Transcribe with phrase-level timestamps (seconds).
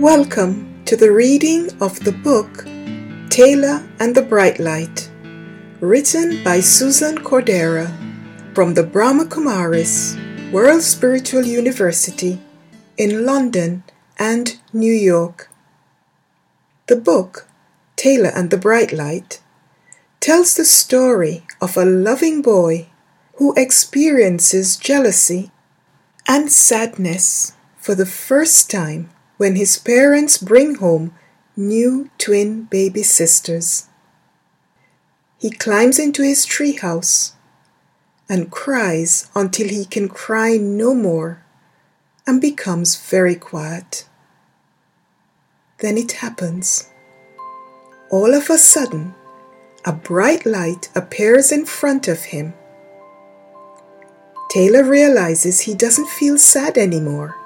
[0.00, 2.64] Welcome to the reading of the book
[3.28, 5.10] Taylor and the Bright Light,
[5.78, 7.92] written by Susan Kauderer
[8.54, 10.16] from the Brahma Kumaris
[10.52, 12.40] World Spiritual University
[12.96, 13.84] in London
[14.18, 15.50] and New York.
[16.86, 17.46] The book,
[17.96, 19.42] Taylor and the Bright Light,
[20.18, 22.88] tells the story of a loving boy
[23.34, 25.50] who experiences jealousy
[26.26, 31.14] and sadness for the first time when his parents bring home
[31.56, 33.86] new twin baby sisters.
[35.38, 37.32] He climbs into his treehouse
[38.28, 41.42] and cries until he can cry no more
[42.26, 44.04] and becomes very quiet.
[45.78, 46.90] Then it happens.
[48.10, 49.14] All of a sudden,
[49.86, 52.52] a bright light appears in front of him.
[54.50, 57.39] Taylor realizes he doesn't feel sad anymore.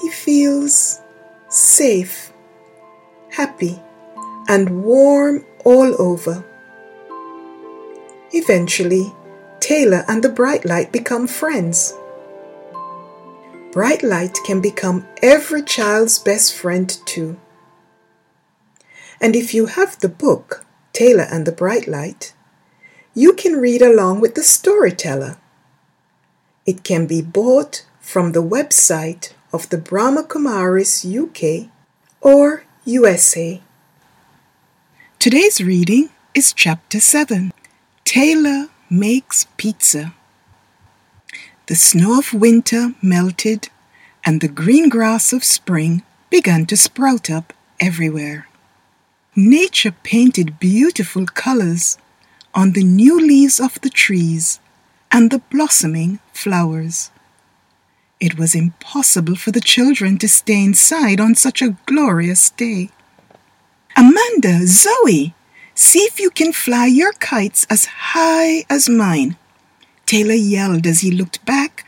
[0.00, 1.00] He feels
[1.48, 2.32] safe,
[3.30, 3.80] happy,
[4.48, 6.44] and warm all over.
[8.32, 9.12] Eventually,
[9.60, 11.94] Taylor and the bright light become friends.
[13.72, 17.40] Bright light can become every child's best friend too.
[19.20, 22.34] And if you have the book, Taylor and the Bright Light,
[23.14, 25.38] you can read along with the storyteller.
[26.66, 31.70] It can be bought from the website of the Brahma Kumaris UK
[32.20, 33.62] or USA.
[35.20, 37.52] Today's reading is Chapter 7
[38.04, 40.12] Taylor Makes Pizza.
[41.68, 43.68] The snow of winter melted,
[44.26, 48.48] and the green grass of spring began to sprout up everywhere.
[49.36, 51.96] Nature painted beautiful colors
[52.56, 54.58] on the new leaves of the trees
[55.12, 57.12] and the blossoming flowers.
[58.24, 62.88] It was impossible for the children to stay inside on such a glorious day.
[63.98, 65.34] Amanda, Zoe,
[65.74, 69.36] see if you can fly your kites as high as mine.
[70.06, 71.86] Taylor yelled as he looked back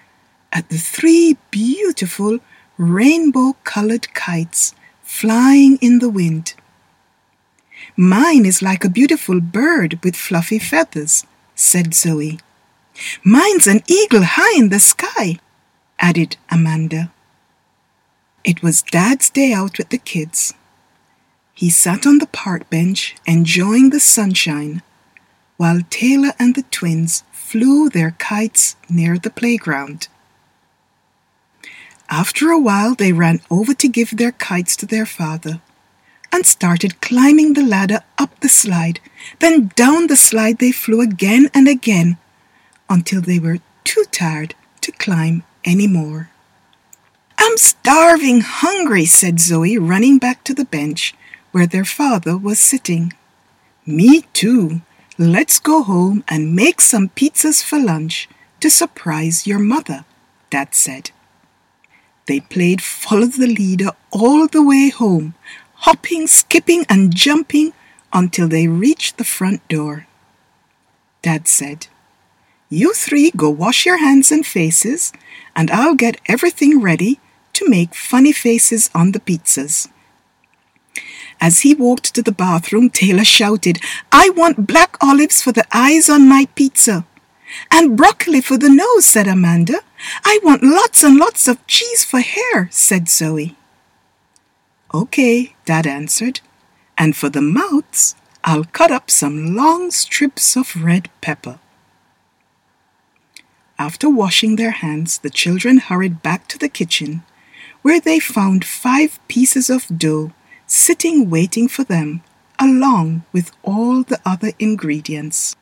[0.52, 2.41] at the three beautiful
[2.76, 6.53] rainbow colored kites flying in the wind.
[7.97, 11.24] Mine is like a beautiful bird with fluffy feathers,
[11.54, 12.41] said Zoe.
[13.24, 15.38] Mine's an eagle high in the sky,
[15.98, 17.12] added Amanda.
[18.44, 20.54] It was Dad's day out with the kids.
[21.54, 24.82] He sat on the park bench enjoying the sunshine
[25.56, 30.08] while Taylor and the twins flew their kites near the playground.
[32.08, 35.60] After a while, they ran over to give their kites to their father
[36.32, 39.00] and started climbing the ladder up the slide.
[39.40, 42.18] Then down the slide they flew again and again
[42.88, 46.31] until they were too tired to climb any more.
[47.37, 51.15] I'm starving hungry, said Zoe, running back to the bench
[51.53, 53.12] where their father was sitting.
[53.84, 54.81] Me too.
[55.19, 58.28] Let's go home and make some pizzas for lunch
[58.60, 60.04] to surprise your mother,
[60.50, 61.10] Dad said.
[62.27, 65.34] They played follow the leader all the way home,
[65.87, 67.72] hopping, skipping, and jumping
[68.12, 70.06] until they reached the front door.
[71.22, 71.87] Dad said,
[72.69, 75.12] You three go wash your hands and faces
[75.54, 77.21] and I'll get everything ready
[77.54, 79.88] to make funny faces on the pizzas.
[81.41, 83.78] As he walked to the bathroom, Taylor shouted,
[84.10, 87.06] I want black olives for the eyes on my pizza.
[87.71, 89.81] And broccoli for the nose, said Amanda.
[90.25, 93.56] I want lots and lots of cheese for hair, said Zoe.
[94.93, 96.41] Okay, Dad answered.
[96.98, 101.59] And for the mouths, I'll cut up some long strips of red pepper.
[103.78, 107.22] After washing their hands, the children hurried back to the kitchen,
[107.82, 110.32] where they found five pieces of dough
[110.66, 112.22] sitting waiting for them,
[112.59, 115.56] along with all the other ingredients.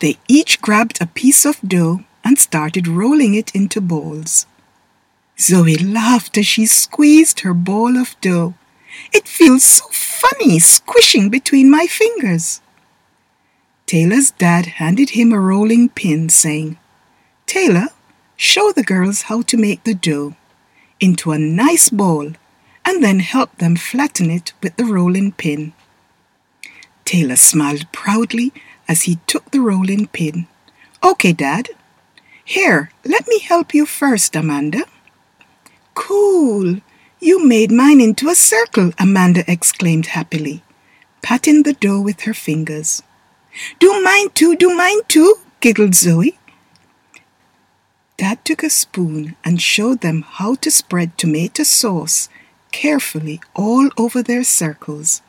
[0.00, 4.46] They each grabbed a piece of dough and started rolling it into balls.
[5.38, 8.54] Zoe laughed as she squeezed her ball of dough.
[9.12, 12.60] It feels so funny squishing between my fingers.
[13.86, 16.78] Taylor's dad handed him a rolling pin, saying,
[17.46, 17.88] Taylor,
[18.36, 20.34] show the girls how to make the dough
[20.98, 22.32] into a nice ball
[22.84, 25.72] and then help them flatten it with the rolling pin.
[27.04, 28.52] Taylor smiled proudly
[28.88, 30.48] as he took the rolling pin.
[31.04, 31.68] Okay, Dad.
[32.44, 34.84] Here, let me help you first, Amanda.
[35.94, 36.80] Cool.
[37.20, 40.62] You made mine into a circle, Amanda exclaimed happily,
[41.22, 43.02] patting the dough with her fingers.
[43.78, 46.38] Do mine too, do mine too, giggled Zoe.
[48.46, 52.30] Took a spoon and showed them how to spread tomato sauce,
[52.70, 55.20] carefully all over their circles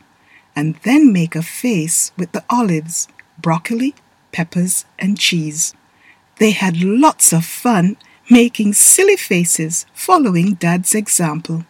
[0.58, 3.94] and then make a face with the olives, broccoli,
[4.32, 5.76] peppers, and cheese.
[6.38, 7.98] They had lots of fun
[8.28, 11.66] making silly faces following Dad's example.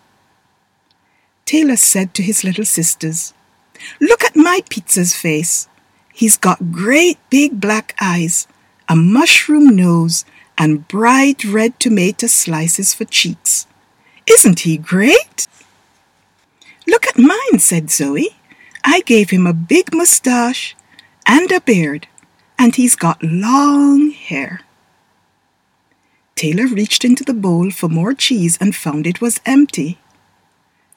[1.44, 3.34] Taylor said to his little sisters,
[4.00, 5.68] Look at my pizza's face.
[6.14, 8.48] He's got great big black eyes,
[8.88, 10.24] a mushroom nose,
[10.58, 13.68] and bright red tomato slices for cheeks.
[14.26, 15.48] Isn't he great?
[16.88, 18.36] Look at mine, said Zoe.
[18.84, 20.76] I gave him a big mustache
[21.26, 22.08] and a beard,
[22.58, 24.62] and he's got long hair.
[26.36, 29.98] Taylor reached into the bowl for more cheese and found it was empty.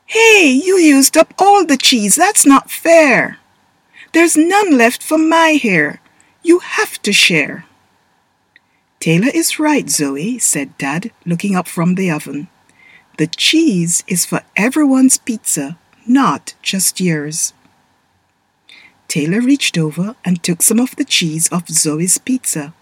[0.07, 2.17] Hey, you used up all the cheese.
[2.17, 3.39] That's not fair.
[4.13, 6.01] There's none left for my hair.
[6.43, 7.65] You have to share.
[9.01, 12.49] Taylor is right, Zoe, said Dad, looking up from the oven.
[13.17, 17.55] The cheese is for everyone's pizza, not just yours.
[19.09, 22.75] Taylor reached over and took some of the cheese off Zoe's pizza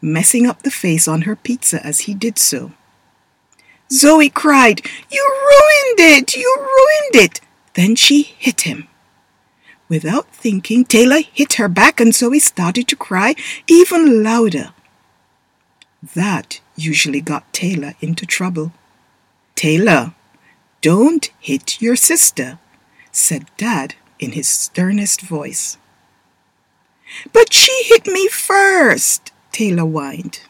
[0.00, 2.72] messing up the face on her pizza as he did so.
[3.92, 4.80] Zoe cried,
[5.10, 6.36] You ruined it!
[6.36, 7.40] You ruined it!
[7.74, 8.88] Then she hit him.
[9.88, 13.34] Without thinking, Taylor hit her back and Zoe started to cry
[13.68, 14.72] even louder.
[16.14, 18.72] That usually got Taylor into trouble.
[19.54, 20.14] Taylor,
[20.82, 22.58] don't hit your sister,
[23.10, 25.78] said Dad in his sternest voice.
[27.32, 30.40] But she hit me first, Taylor whined.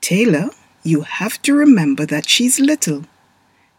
[0.00, 0.50] Taylor,
[0.82, 3.04] you have to remember that she's little.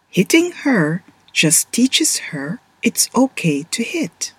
[0.09, 4.33] Hitting her just teaches her it's okay to hit.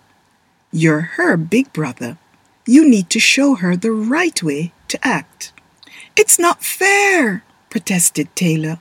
[0.71, 2.19] You're her big brother.
[2.67, 5.54] You need to show her the right way to act.
[6.17, 8.79] It's not fair, protested Taylor.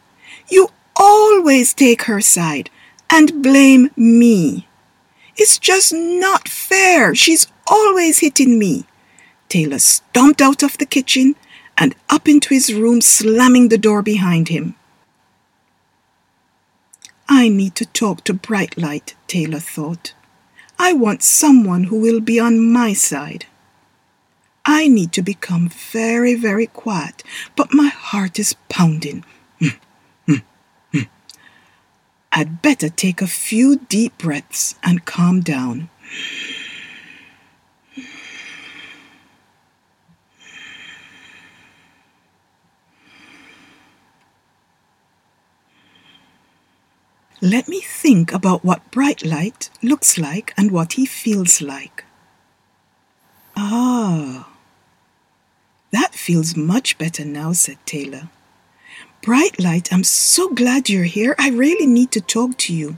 [0.49, 2.69] You always take her side
[3.09, 4.67] and blame me.
[5.35, 7.15] It's just not fair.
[7.15, 8.85] She's always hitting me.
[9.49, 11.35] Taylor stomped out of the kitchen
[11.77, 14.75] and up into his room, slamming the door behind him.
[17.27, 20.13] I need to talk to Brightlight, Taylor thought.
[20.77, 23.45] I want someone who will be on my side.
[24.65, 27.23] I need to become very, very quiet,
[27.55, 29.25] but my heart is pounding.
[29.59, 29.67] Hmm,
[30.25, 30.35] hmm,
[30.91, 30.99] hmm.
[32.31, 35.89] I'd better take a few deep breaths and calm down.
[47.41, 52.05] Let me think about what bright light looks like and what he feels like.
[53.57, 54.42] Ah,
[56.23, 58.29] feels much better now, said Taylor.
[59.21, 61.35] Bright light, I'm so glad you're here.
[61.37, 62.97] I really need to talk to you.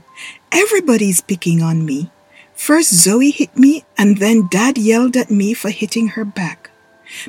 [0.52, 2.10] Everybody's picking on me.
[2.54, 6.70] First, Zoe hit me, and then Dad yelled at me for hitting her back.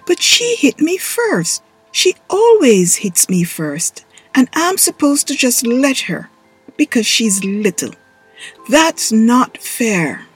[0.06, 1.64] But she hit me first.
[1.92, 4.06] She always hits me first,
[4.36, 6.30] and I'm supposed to just let her
[6.78, 7.94] because she's little.
[8.70, 10.28] That's not fair.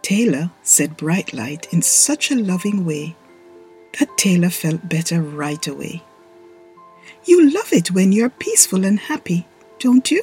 [0.00, 3.16] Taylor said Bright Light in such a loving way
[3.98, 6.02] that Taylor felt better right away.
[7.24, 9.46] You love it when you're peaceful and happy,
[9.78, 10.22] don't you?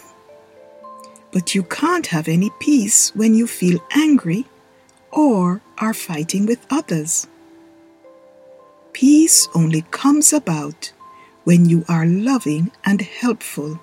[1.32, 4.46] But you can't have any peace when you feel angry
[5.12, 7.28] or are fighting with others.
[8.94, 10.92] Peace only comes about
[11.44, 13.80] when you are loving and helpful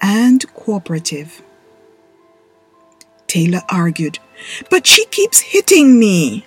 [0.00, 1.42] and cooperative.
[3.26, 4.18] Taylor argued,
[4.70, 6.46] But she keeps hitting me.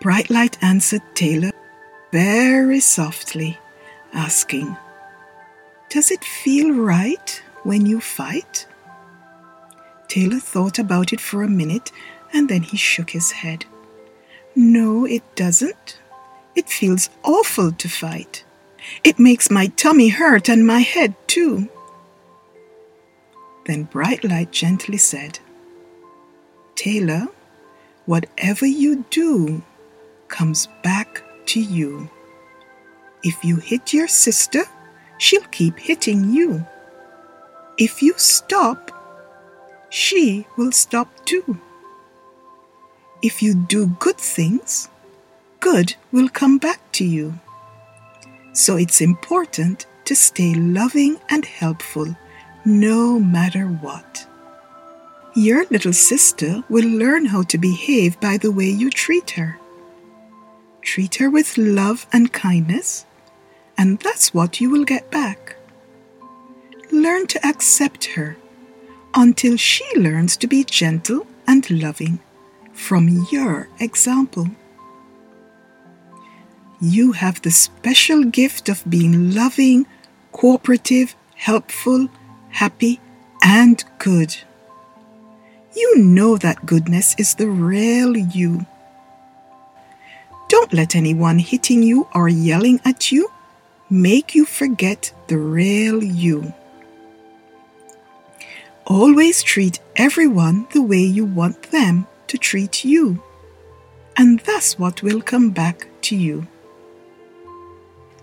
[0.00, 1.52] Brightlight answered Taylor
[2.12, 3.58] very softly,
[4.12, 4.76] asking,
[5.90, 8.66] Does it feel right when you fight?
[10.08, 11.92] Taylor thought about it for a minute
[12.32, 13.64] and then he shook his head.
[14.54, 15.98] No, it doesn't.
[16.54, 18.44] It feels awful to fight.
[19.04, 21.68] It makes my tummy hurt and my head too.
[23.66, 25.38] Then Bright Light gently said,
[26.74, 27.28] Taylor,
[28.06, 29.62] whatever you do
[30.28, 32.08] comes back to you.
[33.22, 34.64] If you hit your sister,
[35.18, 36.64] she'll keep hitting you.
[37.76, 38.90] If you stop,
[39.90, 41.60] she will stop too.
[43.22, 44.88] If you do good things,
[45.60, 47.38] good will come back to you.
[48.52, 52.16] So it's important to stay loving and helpful
[52.64, 54.26] no matter what.
[55.34, 59.58] Your little sister will learn how to behave by the way you treat her.
[60.88, 63.04] Treat her with love and kindness,
[63.76, 65.56] and that's what you will get back.
[66.90, 68.38] Learn to accept her
[69.14, 72.20] until she learns to be gentle and loving
[72.72, 74.48] from your example.
[76.80, 79.86] You have the special gift of being loving,
[80.32, 82.08] cooperative, helpful,
[82.48, 82.98] happy,
[83.44, 84.34] and good.
[85.76, 88.64] You know that goodness is the real you.
[90.58, 93.30] Don't let anyone hitting you or yelling at you
[93.88, 96.52] make you forget the real you.
[98.84, 103.22] Always treat everyone the way you want them to treat you,
[104.16, 106.48] and that's what will come back to you.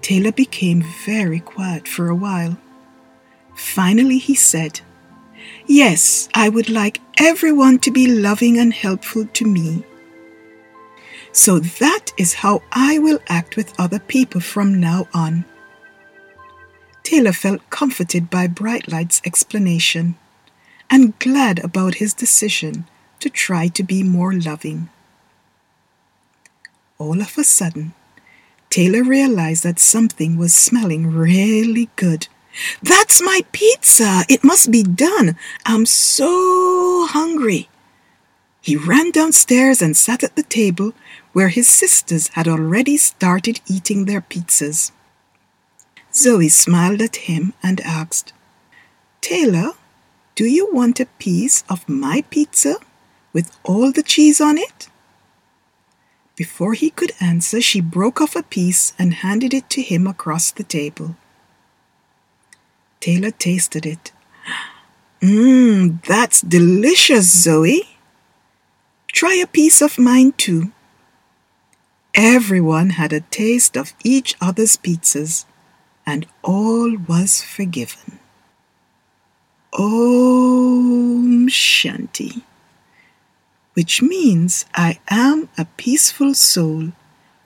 [0.01, 2.57] Taylor became very quiet for a while.
[3.55, 4.81] Finally, he said,
[5.67, 9.85] Yes, I would like everyone to be loving and helpful to me.
[11.35, 15.43] So that is how I will act with other people from now on.
[17.03, 20.15] Taylor felt comforted by Brightlight's explanation
[20.89, 22.87] and glad about his decision
[23.19, 24.89] to try to be more loving.
[26.97, 27.93] All of a sudden,
[28.69, 32.29] Taylor realized that something was smelling really good.
[32.81, 34.23] That's my pizza!
[34.29, 35.35] It must be done!
[35.65, 37.67] I'm so hungry!
[38.65, 40.93] He ran downstairs and sat at the table
[41.33, 44.91] where his sisters had already started eating their pizzas.
[46.11, 48.33] Zoe smiled at him and asked,
[49.21, 49.73] Taylor,
[50.33, 52.77] do you want a piece of my pizza
[53.33, 54.89] with all the cheese on it?
[56.35, 60.49] Before he could answer, she broke off a piece and handed it to him across
[60.49, 61.15] the table.
[62.99, 64.11] Taylor tasted it.
[65.21, 67.94] Mmm, that's delicious, Zoe.
[69.15, 70.73] Try a piece of mine too.
[72.13, 75.45] Everyone had a taste of each other's pizzas,
[76.05, 78.19] and all was forgiven.
[79.71, 82.43] Om Shanti,
[83.73, 86.91] which means I am a peaceful soul,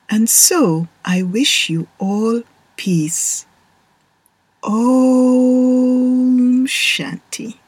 [0.10, 2.42] and so I wish you all
[2.78, 3.46] peace.
[4.64, 5.06] Om
[6.66, 7.60] Shanti.